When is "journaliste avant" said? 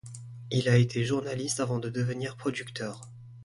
1.05-1.77